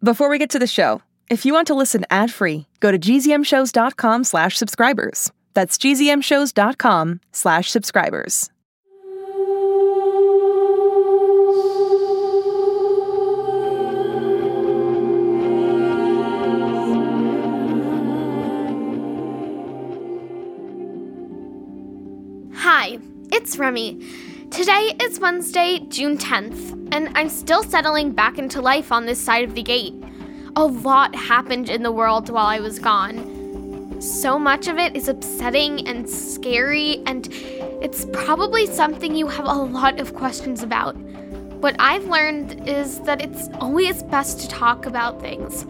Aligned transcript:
Before 0.00 0.28
we 0.28 0.38
get 0.38 0.50
to 0.50 0.60
the 0.60 0.66
show, 0.68 1.02
if 1.28 1.44
you 1.44 1.52
want 1.52 1.66
to 1.66 1.74
listen 1.74 2.04
ad-free, 2.08 2.66
go 2.78 2.92
to 2.92 2.98
gzmshows.com 2.98 4.22
slash 4.22 4.56
subscribers. 4.56 5.32
That's 5.54 5.76
gzmshows.com 5.76 7.20
slash 7.32 7.70
subscribers. 7.70 8.48
Hi, 22.54 22.98
it's 23.32 23.58
Remy. 23.58 24.00
Today 24.50 24.92
is 25.02 25.18
Wednesday, 25.18 25.80
June 25.88 26.16
10th, 26.16 26.77
and 26.92 27.10
I'm 27.14 27.28
still 27.28 27.62
settling 27.62 28.12
back 28.12 28.38
into 28.38 28.60
life 28.60 28.92
on 28.92 29.06
this 29.06 29.20
side 29.20 29.44
of 29.44 29.54
the 29.54 29.62
gate. 29.62 29.94
A 30.56 30.64
lot 30.64 31.14
happened 31.14 31.68
in 31.68 31.82
the 31.82 31.92
world 31.92 32.30
while 32.30 32.46
I 32.46 32.60
was 32.60 32.78
gone. 32.78 34.00
So 34.00 34.38
much 34.38 34.68
of 34.68 34.78
it 34.78 34.96
is 34.96 35.08
upsetting 35.08 35.86
and 35.88 36.08
scary, 36.08 37.02
and 37.06 37.28
it's 37.82 38.06
probably 38.12 38.66
something 38.66 39.14
you 39.14 39.26
have 39.26 39.44
a 39.44 39.52
lot 39.52 40.00
of 40.00 40.14
questions 40.14 40.62
about. 40.62 40.96
What 41.60 41.74
I've 41.78 42.04
learned 42.04 42.68
is 42.68 43.00
that 43.00 43.20
it's 43.20 43.48
always 43.54 44.02
best 44.04 44.40
to 44.40 44.48
talk 44.48 44.86
about 44.86 45.20
things. 45.20 45.66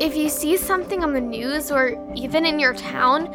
If 0.00 0.16
you 0.16 0.28
see 0.28 0.56
something 0.56 1.02
on 1.02 1.14
the 1.14 1.20
news 1.20 1.70
or 1.70 1.96
even 2.14 2.44
in 2.44 2.58
your 2.58 2.74
town, 2.74 3.30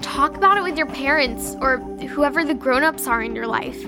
talk 0.00 0.36
about 0.36 0.56
it 0.56 0.62
with 0.62 0.76
your 0.78 0.86
parents 0.86 1.54
or 1.60 1.78
whoever 2.08 2.44
the 2.44 2.54
grown 2.54 2.82
ups 2.82 3.06
are 3.06 3.22
in 3.22 3.36
your 3.36 3.46
life. 3.46 3.86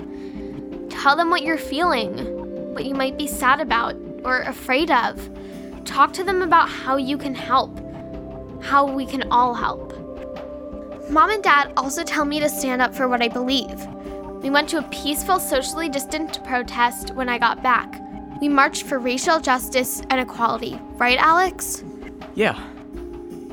Tell 0.89 1.15
them 1.15 1.29
what 1.29 1.41
you're 1.41 1.57
feeling, 1.57 2.34
what 2.75 2.85
you 2.85 2.93
might 2.93 3.17
be 3.17 3.25
sad 3.25 3.61
about 3.61 3.95
or 4.25 4.41
afraid 4.41 4.91
of. 4.91 5.29
Talk 5.85 6.11
to 6.13 6.25
them 6.25 6.41
about 6.41 6.67
how 6.67 6.97
you 6.97 7.17
can 7.17 7.33
help, 7.33 7.79
how 8.61 8.85
we 8.85 9.05
can 9.05 9.23
all 9.31 9.53
help. 9.53 9.93
Mom 11.09 11.29
and 11.29 11.41
Dad 11.41 11.71
also 11.77 12.03
tell 12.03 12.25
me 12.25 12.41
to 12.41 12.49
stand 12.49 12.81
up 12.81 12.93
for 12.93 13.07
what 13.07 13.21
I 13.21 13.29
believe. 13.29 13.87
We 14.41 14.49
went 14.49 14.67
to 14.69 14.79
a 14.79 14.83
peaceful, 14.89 15.39
socially 15.39 15.87
distant 15.87 16.43
protest 16.43 17.11
when 17.11 17.29
I 17.29 17.37
got 17.37 17.63
back. 17.63 18.01
We 18.41 18.49
marched 18.49 18.83
for 18.83 18.99
racial 18.99 19.39
justice 19.39 20.01
and 20.09 20.19
equality, 20.19 20.77
right, 20.95 21.17
Alex? 21.17 21.81
Yeah. 22.33 22.61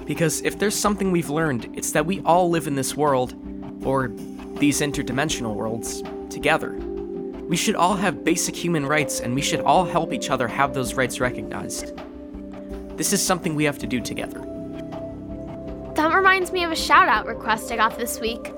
Because 0.04 0.40
if 0.40 0.58
there's 0.58 0.74
something 0.74 1.12
we've 1.12 1.30
learned, 1.30 1.72
it's 1.74 1.92
that 1.92 2.06
we 2.06 2.20
all 2.22 2.50
live 2.50 2.66
in 2.66 2.74
this 2.74 2.96
world, 2.96 3.34
or 3.84 4.08
these 4.56 4.80
interdimensional 4.80 5.54
worlds, 5.54 6.02
together. 6.28 6.76
We 7.52 7.58
should 7.58 7.76
all 7.76 7.96
have 7.96 8.24
basic 8.24 8.56
human 8.56 8.86
rights, 8.86 9.20
and 9.20 9.34
we 9.34 9.42
should 9.42 9.60
all 9.60 9.84
help 9.84 10.14
each 10.14 10.30
other 10.30 10.48
have 10.48 10.72
those 10.72 10.94
rights 10.94 11.20
recognized. 11.20 11.92
This 12.96 13.12
is 13.12 13.20
something 13.20 13.54
we 13.54 13.64
have 13.64 13.76
to 13.80 13.86
do 13.86 14.00
together. 14.00 14.40
That 15.94 16.14
reminds 16.14 16.50
me 16.50 16.64
of 16.64 16.72
a 16.72 16.76
shout 16.76 17.08
out 17.08 17.26
request 17.26 17.70
I 17.70 17.76
got 17.76 17.98
this 17.98 18.20
week. 18.20 18.54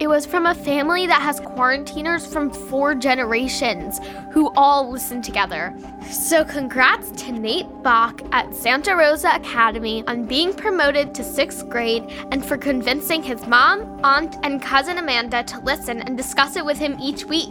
It 0.00 0.06
was 0.08 0.24
from 0.24 0.46
a 0.46 0.54
family 0.54 1.06
that 1.06 1.20
has 1.20 1.38
quarantiners 1.38 2.26
from 2.26 2.50
four 2.50 2.94
generations 2.94 4.00
who 4.32 4.50
all 4.56 4.90
listen 4.90 5.20
together. 5.20 5.76
So, 6.10 6.46
congrats 6.46 7.10
to 7.24 7.30
Nate 7.30 7.68
Bach 7.82 8.22
at 8.32 8.54
Santa 8.54 8.96
Rosa 8.96 9.34
Academy 9.34 10.02
on 10.06 10.24
being 10.24 10.54
promoted 10.54 11.14
to 11.16 11.22
sixth 11.22 11.68
grade 11.68 12.04
and 12.30 12.42
for 12.42 12.56
convincing 12.56 13.22
his 13.22 13.46
mom, 13.46 14.00
aunt, 14.02 14.34
and 14.42 14.62
cousin 14.62 14.96
Amanda 14.96 15.44
to 15.44 15.60
listen 15.60 16.00
and 16.00 16.16
discuss 16.16 16.56
it 16.56 16.64
with 16.64 16.78
him 16.78 16.98
each 16.98 17.26
week. 17.26 17.50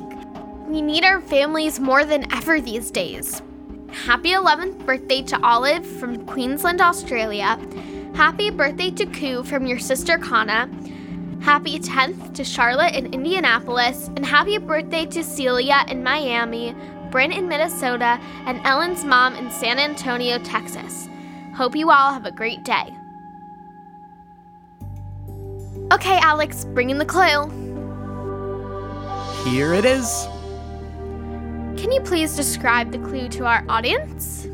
We 0.68 0.82
need 0.82 1.04
our 1.04 1.22
families 1.22 1.80
more 1.80 2.06
than 2.06 2.32
ever 2.34 2.62
these 2.62 2.90
days. 2.90 3.42
Happy 3.92 4.30
11th 4.30 4.86
birthday 4.86 5.22
to 5.24 5.46
Olive 5.46 5.86
from 5.86 6.26
Queensland, 6.26 6.82
Australia. 6.82 7.60
Happy 8.16 8.50
birthday 8.50 8.90
to 8.92 9.06
Koo 9.06 9.44
from 9.44 9.68
your 9.68 9.78
sister 9.78 10.18
Kana. 10.18 10.70
Happy 11.42 11.80
10th 11.80 12.34
to 12.36 12.44
Charlotte 12.44 12.96
in 12.96 13.14
Indianapolis. 13.14 14.08
And 14.16 14.26
happy 14.26 14.58
birthday 14.58 15.06
to 15.08 15.24
Celia 15.24 15.84
in 15.90 16.02
Miami, 16.02 16.74
Bryn 17.12 17.34
in 17.34 17.48
Minnesota, 17.48 18.20
and 18.46 18.66
Ellen's 18.66 19.04
mom 19.04 19.36
in 19.36 19.52
San 19.52 19.80
Antonio, 19.80 20.40
Texas. 20.40 21.10
Hope 21.56 21.76
you 21.76 21.92
all 21.92 22.14
have 22.14 22.26
a 22.26 22.32
great 22.32 22.64
day. 22.64 22.96
Okay, 25.92 26.18
Alex, 26.20 26.64
bring 26.66 26.90
in 26.90 26.98
the 26.98 27.06
clue. 27.06 27.50
Here 29.44 29.74
it 29.74 29.86
is. 29.86 30.28
Can 31.84 31.92
you 31.92 32.00
please 32.00 32.34
describe 32.34 32.94
the 32.94 32.98
clue 33.00 33.28
to 33.28 33.46
our 33.46 33.66
audience? 33.68 34.48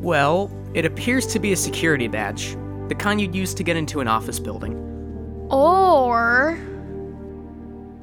Well, 0.00 0.50
it 0.72 0.86
appears 0.86 1.26
to 1.26 1.38
be 1.38 1.52
a 1.52 1.56
security 1.56 2.08
badge, 2.08 2.56
the 2.88 2.94
kind 2.94 3.20
you'd 3.20 3.34
use 3.34 3.52
to 3.52 3.62
get 3.62 3.76
into 3.76 4.00
an 4.00 4.08
office 4.08 4.40
building. 4.40 4.74
Or. 5.50 6.58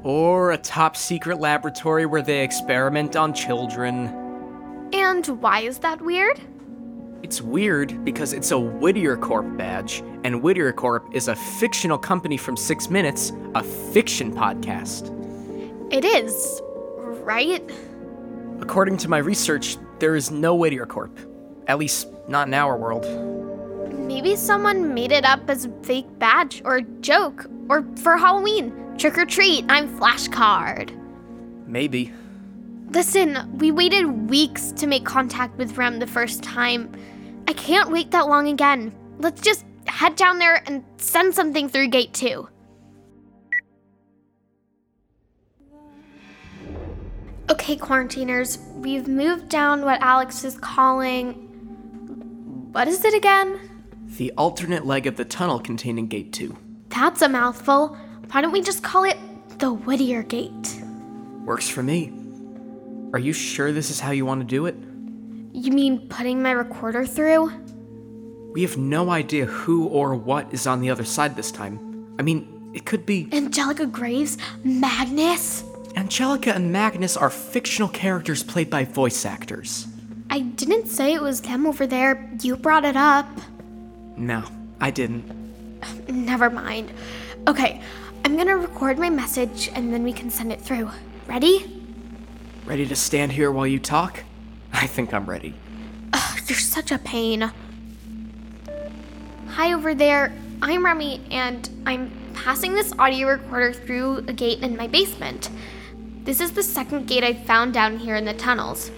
Or 0.04 0.52
a 0.52 0.60
top 0.60 0.96
secret 0.96 1.40
laboratory 1.40 2.06
where 2.06 2.22
they 2.22 2.44
experiment 2.44 3.16
on 3.16 3.34
children. 3.34 4.10
And 4.94 5.26
why 5.42 5.62
is 5.62 5.80
that 5.80 6.00
weird? 6.00 6.40
It's 7.24 7.42
weird 7.42 8.06
because 8.06 8.32
it's 8.32 8.52
a 8.52 8.60
Whittier 8.60 9.18
Corp 9.18 9.58
badge, 9.58 10.04
and 10.24 10.44
Whittier 10.44 10.72
Corp 10.72 11.08
is 11.16 11.30
a 11.30 11.36
fictional 11.36 11.98
company 11.98 12.38
from 12.38 12.58
Six 12.58 12.92
Minutes, 12.92 13.32
a 13.56 13.64
fiction 13.64 14.32
podcast. 14.32 15.10
It 15.92 16.06
is, 16.06 16.62
right? 17.24 17.68
According 18.62 18.98
to 18.98 19.10
my 19.10 19.18
research, 19.18 19.78
there 20.00 20.16
is 20.16 20.32
no 20.32 20.56
Whittier 20.56 20.86
Corp. 20.86 21.18
At 21.68 21.78
least, 21.78 22.08
not 22.28 22.48
in 22.48 22.54
our 22.54 22.78
world. 22.78 23.06
Maybe 24.08 24.36
someone 24.36 24.94
made 24.94 25.12
it 25.12 25.26
up 25.26 25.50
as 25.50 25.66
a 25.66 25.72
fake 25.84 26.08
badge 26.20 26.62
or 26.64 26.78
a 26.78 26.82
joke, 27.02 27.46
or 27.70 27.86
for 27.98 28.18
Halloween. 28.18 28.74
Trick 28.98 29.18
or 29.18 29.26
treat, 29.26 29.66
I'm 29.68 29.88
flashcard. 30.00 30.96
Maybe. 31.68 32.14
Listen, 32.92 33.58
we 33.58 33.72
waited 33.72 34.30
weeks 34.30 34.72
to 34.74 34.88
make 34.88 35.06
contact 35.06 35.58
with 35.58 35.78
Rem 35.78 36.00
the 36.00 36.08
first 36.08 36.44
time. 36.44 36.92
I 37.48 37.54
can't 37.54 37.92
wait 37.92 38.12
that 38.12 38.28
long 38.28 38.48
again. 38.48 38.94
Let's 39.18 39.42
just 39.42 39.66
head 39.88 40.16
down 40.16 40.40
there 40.40 40.64
and 40.68 40.84
send 40.98 41.34
something 41.34 41.68
through 41.68 41.88
gate 41.88 42.14
two. 42.14 42.48
Okay, 47.48 47.76
quarantiners, 47.76 48.58
we've 48.74 49.08
moved 49.08 49.50
down 49.50 49.86
what 49.86 50.02
Alex 50.02 50.44
is 50.44 50.58
calling. 50.58 51.34
What 52.72 52.88
is 52.88 53.06
it 53.06 53.14
again? 53.14 53.60
The 54.18 54.32
alternate 54.32 54.86
leg 54.86 55.06
of 55.06 55.16
the 55.16 55.26
tunnel 55.26 55.60
containing 55.60 56.08
Gate 56.08 56.34
2. 56.34 56.58
That's 56.90 57.22
a 57.22 57.30
mouthful. 57.30 57.96
Why 58.32 58.42
don't 58.42 58.52
we 58.52 58.62
just 58.62 58.82
call 58.82 59.04
it 59.04 59.18
the 59.60 59.72
Whittier 59.72 60.24
Gate? 60.24 60.82
Works 61.44 61.70
for 61.70 61.84
me. 61.84 62.12
Are 63.14 63.20
you 63.20 63.32
sure 63.32 63.72
this 63.72 63.92
is 63.92 64.00
how 64.00 64.10
you 64.10 64.26
want 64.26 64.42
to 64.42 64.48
do 64.48 64.66
it? 64.66 64.76
You 65.54 65.72
mean 65.72 66.08
putting 66.10 66.42
my 66.42 66.52
recorder 66.52 67.06
through? 67.06 67.52
We 68.54 68.64
have 68.64 68.78
no 68.78 69.12
idea 69.12 69.46
who 69.46 69.86
or 69.88 70.16
what 70.16 70.52
is 70.52 70.66
on 70.66 70.82
the 70.82 70.90
other 70.90 71.06
side 71.06 71.36
this 71.36 71.52
time. 71.52 72.16
I 72.18 72.24
mean, 72.24 72.72
it 72.74 72.86
could 72.86 73.06
be. 73.06 73.30
Angelica 73.32 73.86
Graves? 73.86 74.40
Magnus? 74.64 75.64
Angelica 75.96 76.54
and 76.54 76.72
Magnus 76.72 77.16
are 77.16 77.30
fictional 77.30 77.90
characters 77.90 78.44
played 78.44 78.70
by 78.70 78.84
voice 78.84 79.26
actors. 79.26 79.88
I 80.30 80.40
didn't 80.40 80.88
say 80.88 81.14
it 81.14 81.22
was 81.22 81.42
them 81.42 81.66
over 81.66 81.88
there. 81.88 82.30
You 82.42 82.58
brought 82.58 82.84
it 82.84 82.98
up. 82.98 83.28
No, 84.18 84.44
I 84.82 84.92
didn't. 84.92 85.24
Never 86.10 86.50
mind. 86.50 86.92
Okay, 87.48 87.82
I'm 88.26 88.36
gonna 88.36 88.58
record 88.58 88.98
my 89.00 89.10
message 89.10 89.70
and 89.74 89.94
then 89.94 90.04
we 90.04 90.12
can 90.12 90.30
send 90.30 90.52
it 90.52 90.60
through. 90.60 90.90
Ready? 91.28 91.84
Ready 92.66 92.86
to 92.88 92.96
stand 92.96 93.32
here 93.32 93.52
while 93.52 93.68
you 93.68 93.80
talk? 93.80 94.24
I 94.74 94.88
think 94.88 95.14
I'm 95.14 95.26
ready. 95.26 95.54
Ugh, 96.12 96.40
you're 96.48 96.58
such 96.58 96.92
a 96.92 96.98
pain. 96.98 97.52
Hi 99.50 99.74
over 99.74 99.96
there. 99.96 100.34
I'm 100.62 100.84
Remy 100.84 101.22
and 101.32 101.70
I'm 101.86 102.12
passing 102.34 102.74
this 102.74 102.92
audio 103.00 103.28
recorder 103.30 103.72
through 103.72 104.18
a 104.28 104.34
gate 104.34 104.60
in 104.60 104.76
my 104.76 104.88
basement. 104.88 105.50
This 106.26 106.42
is 106.42 106.54
the 106.54 106.64
second 106.64 107.06
gate 107.06 107.24
I 107.24 107.36
found 107.36 107.72
down 107.72 108.00
here 108.00 108.16
in 108.16 108.26
the 108.26 108.34
tunnels. 108.34 108.90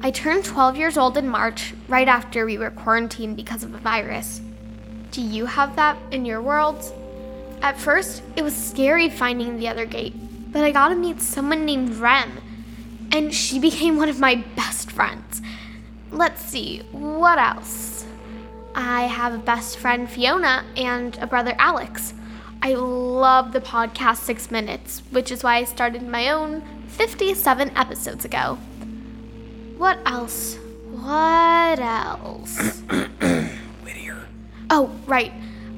I 0.00 0.10
turned 0.10 0.44
12 0.44 0.76
years 0.76 0.98
old 0.98 1.16
in 1.16 1.28
March, 1.28 1.72
right 1.86 2.08
after 2.08 2.44
we 2.44 2.58
were 2.58 2.72
quarantined 2.72 3.36
because 3.36 3.62
of 3.62 3.72
a 3.72 3.78
virus. 3.78 4.40
Do 5.12 5.22
you 5.22 5.46
have 5.46 5.76
that 5.76 5.96
in 6.10 6.24
your 6.24 6.42
world? 6.42 6.92
At 7.62 7.78
first, 7.78 8.24
it 8.34 8.42
was 8.42 8.56
scary 8.56 9.08
finding 9.08 9.56
the 9.56 9.68
other 9.68 9.86
gate, 9.86 10.14
but 10.50 10.64
I 10.64 10.72
got 10.72 10.88
to 10.88 10.96
meet 10.96 11.20
someone 11.20 11.64
named 11.64 11.94
Rem, 11.94 12.40
and 13.12 13.32
she 13.32 13.58
became 13.70 13.96
one 13.96 14.08
of 14.08 14.18
my 14.18 14.42
best 14.56 14.90
friends. 14.90 15.42
Let's 16.10 16.42
see, 16.42 16.80
what 16.90 17.38
else? 17.38 18.04
I 18.74 19.02
have 19.02 19.32
a 19.32 19.38
best 19.38 19.78
friend, 19.78 20.10
Fiona, 20.10 20.64
and 20.76 21.16
a 21.18 21.28
brother, 21.28 21.54
Alex. 21.56 22.14
I 22.64 22.72
love 22.76 23.52
the 23.52 23.60
podcast 23.60 24.20
Six 24.20 24.50
Minutes, 24.50 25.02
which 25.10 25.30
is 25.30 25.44
why 25.44 25.56
I 25.56 25.64
started 25.64 26.02
my 26.02 26.30
own 26.30 26.62
57 26.88 27.76
episodes 27.76 28.24
ago. 28.24 28.54
What 29.76 29.98
else? 30.06 30.56
What 30.90 31.78
else? 31.78 32.80
Whittier. 33.82 34.26
Oh, 34.70 34.90
right. 35.06 35.30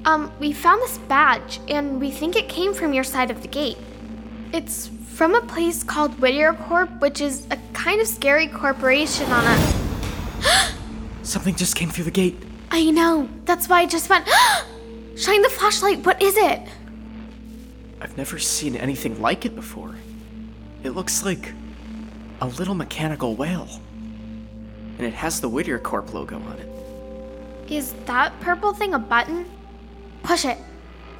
Um, 0.04 0.30
we 0.38 0.52
found 0.52 0.80
this 0.80 0.98
badge, 0.98 1.58
and 1.66 2.00
we 2.00 2.12
think 2.12 2.36
it 2.36 2.48
came 2.48 2.72
from 2.72 2.94
your 2.94 3.02
side 3.02 3.32
of 3.32 3.42
the 3.42 3.48
gate. 3.48 3.78
It's 4.52 4.86
from 5.08 5.34
a 5.34 5.40
place 5.40 5.82
called 5.82 6.12
Whittier 6.20 6.54
Corp, 6.54 7.00
which 7.00 7.20
is 7.20 7.48
a 7.50 7.58
kind 7.72 8.00
of 8.00 8.06
scary 8.06 8.46
corporation 8.46 9.28
on 9.32 9.44
a. 9.44 10.72
Something 11.24 11.56
just 11.56 11.74
came 11.74 11.90
through 11.90 12.04
the 12.04 12.12
gate. 12.12 12.40
I 12.70 12.92
know. 12.92 13.28
That's 13.44 13.68
why 13.68 13.80
I 13.80 13.86
just 13.86 14.08
went. 14.08 14.28
Shine 15.16 15.42
the 15.42 15.48
flashlight. 15.48 16.04
What 16.04 16.20
is 16.22 16.36
it? 16.36 16.60
I've 18.00 18.16
never 18.16 18.38
seen 18.38 18.76
anything 18.76 19.20
like 19.20 19.46
it 19.46 19.54
before. 19.56 19.94
It 20.84 20.90
looks 20.90 21.24
like 21.24 21.52
a 22.40 22.46
little 22.46 22.74
mechanical 22.74 23.34
whale. 23.34 23.68
And 24.98 25.06
it 25.06 25.14
has 25.14 25.40
the 25.40 25.48
Whittier 25.48 25.78
Corp 25.78 26.12
logo 26.14 26.36
on 26.36 26.58
it. 26.58 27.72
Is 27.72 27.94
that 28.04 28.38
purple 28.40 28.72
thing 28.72 28.94
a 28.94 28.98
button? 28.98 29.46
Push 30.22 30.44
it. 30.44 30.58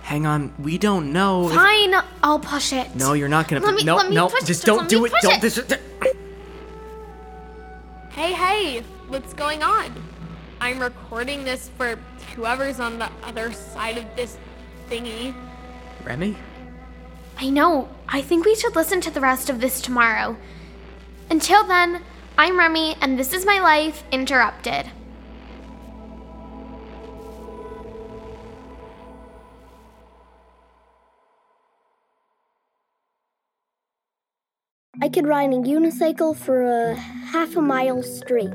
Hang 0.02 0.24
on, 0.24 0.52
we 0.58 0.78
don't 0.78 1.12
know. 1.12 1.48
if- 1.48 1.54
Fine, 1.54 1.94
I'll 2.22 2.38
push 2.38 2.72
it. 2.72 2.94
No, 2.94 3.14
you're 3.14 3.28
not 3.28 3.48
gonna. 3.48 3.64
Let 3.64 3.74
me- 3.74 3.82
no, 3.82 3.96
let 3.96 4.08
me 4.08 4.14
no, 4.14 4.28
push- 4.28 4.40
just 4.40 4.46
just 4.46 4.64
don't 4.64 4.80
let 4.82 4.88
do 4.88 5.00
me 5.02 5.06
it. 5.08 5.14
Don't. 5.22 5.34
it. 5.34 5.40
This, 5.40 5.60
Hey, 8.10 8.32
hey, 8.32 8.82
what's 9.08 9.34
going 9.34 9.62
on? 9.62 9.92
I'm 10.60 10.80
recording 10.80 11.44
this 11.44 11.68
for 11.76 11.98
whoever's 12.34 12.80
on 12.80 12.98
the 12.98 13.10
other 13.22 13.52
side 13.52 13.98
of 13.98 14.04
this 14.16 14.36
thingy. 14.88 15.34
Remy? 16.04 16.36
I 17.38 17.50
know. 17.50 17.88
I 18.08 18.22
think 18.22 18.46
we 18.46 18.54
should 18.54 18.74
listen 18.74 19.00
to 19.02 19.10
the 19.10 19.20
rest 19.20 19.50
of 19.50 19.60
this 19.60 19.80
tomorrow. 19.80 20.36
Until 21.28 21.66
then, 21.66 22.02
I'm 22.38 22.58
Remy, 22.58 22.96
and 23.00 23.18
this 23.18 23.32
is 23.32 23.44
my 23.44 23.60
life 23.60 24.02
interrupted. 24.10 24.90
I 35.02 35.10
could 35.10 35.26
ride 35.26 35.52
a 35.52 35.56
unicycle 35.56 36.34
for 36.34 36.62
a 36.62 36.94
half 36.94 37.54
a 37.56 37.60
mile 37.60 38.02
straight. 38.02 38.52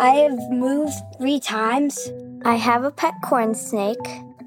I 0.00 0.10
have 0.10 0.50
moved 0.50 0.92
three 1.18 1.38
times. 1.38 2.10
I 2.44 2.56
have 2.56 2.82
a 2.82 2.90
pet 2.90 3.14
corn 3.22 3.54
snake. 3.54 3.98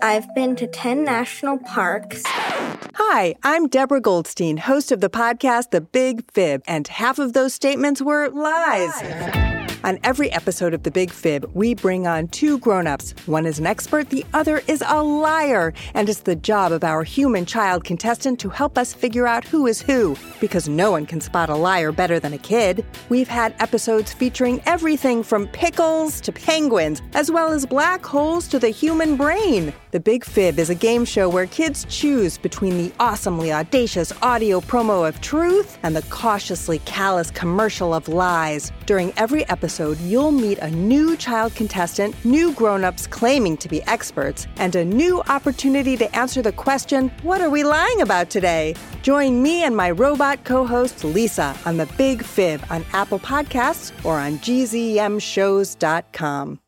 I've 0.02 0.34
been 0.36 0.56
to 0.58 0.68
10 0.68 1.04
national 1.06 1.60
parks. 1.60 2.22
Hi, 2.26 3.36
I'm 3.44 3.68
Deborah 3.68 4.02
Goldstein, 4.02 4.58
host 4.58 4.92
of 4.92 5.00
the 5.00 5.10
podcast 5.10 5.72
The 5.72 5.82
Big 5.82 6.30
Fib, 6.32 6.64
and 6.68 6.88
half 6.88 7.18
of 7.18 7.32
those 7.34 7.54
statements 7.54 8.02
were 8.02 8.30
lies. 8.30 9.57
On 9.84 10.00
every 10.04 10.32
episode 10.32 10.74
of 10.74 10.82
The 10.82 10.92
Big 10.92 11.12
Fib, 11.12 11.50
we 11.54 11.76
bring 11.76 12.08
on 12.08 12.28
two 12.30 12.58
grown-ups. 12.58 13.14
One 13.28 13.46
is 13.46 13.60
an 13.60 13.68
expert, 13.68 14.10
the 14.10 14.26
other 14.34 14.62
is 14.68 14.84
a 14.86 15.04
liar, 15.04 15.72
and 15.94 16.10
it's 16.10 16.22
the 16.22 16.36
job 16.36 16.72
of 16.72 16.84
our 16.84 17.04
human 17.04 17.46
child 17.46 17.84
contestant 17.84 18.40
to 18.40 18.50
help 18.50 18.78
us 18.78 18.94
figure 18.94 19.28
out 19.28 19.46
who 19.46 19.68
is 19.68 19.80
who, 19.80 20.16
because 20.42 20.68
no 20.68 20.90
one 20.90 21.06
can 21.06 21.22
spot 21.22 21.50
a 21.50 21.56
liar 21.56 21.92
better 21.92 22.20
than 22.20 22.34
a 22.34 22.40
kid. 22.40 22.84
We've 23.10 23.28
had 23.28 23.56
episodes 23.60 24.14
featuring 24.14 24.62
everything 24.66 25.22
from 25.22 25.48
pickles 25.48 26.20
to 26.22 26.32
penguins, 26.32 27.02
as 27.14 27.32
well 27.32 27.52
as 27.52 27.66
black 27.66 28.04
holes 28.04 28.48
to 28.48 28.60
the 28.60 28.70
human 28.70 29.16
brain. 29.16 29.74
The 29.92 30.02
Big 30.02 30.26
Fib 30.26 30.60
is 30.60 30.70
a 30.70 30.76
game 30.76 31.06
show 31.06 31.30
where 31.30 31.46
kids 31.46 31.86
choose 31.90 32.38
between 32.38 32.78
the 32.78 32.92
awesomely 33.00 33.54
audacious 33.54 34.12
audio 34.22 34.60
promo 34.60 35.08
of 35.08 35.22
truth 35.22 35.80
and 35.82 35.96
the 35.96 36.02
cautiously 36.10 36.80
callous 36.80 37.32
commercial 37.32 37.94
of 37.94 38.10
lies. 38.10 38.74
During 38.86 39.14
every 39.16 39.48
episode, 39.48 39.98
you'll 40.02 40.34
meet 40.34 40.58
a 40.58 40.70
new 40.70 41.16
child 41.16 41.56
contestant, 41.56 42.14
new 42.26 42.52
grown-ups 42.52 43.08
claiming 43.08 43.56
to 43.58 43.70
be 43.70 43.82
experts, 43.84 44.46
and 44.58 44.76
a 44.76 44.84
new 44.84 45.22
opportunity 45.30 45.96
to 45.96 46.14
answer 46.14 46.42
the 46.42 46.52
question, 46.52 47.10
what 47.22 47.40
are 47.40 47.50
we 47.50 47.64
lying 47.64 48.02
about 48.02 48.30
today? 48.30 48.76
Join 49.04 49.42
me 49.42 49.64
and 49.64 49.74
my 49.74 49.92
robot 49.92 50.44
co-host 50.44 51.06
Lisa 51.06 51.56
on 51.66 51.78
The 51.78 51.86
Big 51.98 52.26
Fib 52.26 52.62
on 52.70 52.84
Apple 52.92 53.20
Podcasts 53.20 53.94
or 54.04 54.20
on 54.20 54.38
gzmshows.com. 54.40 56.60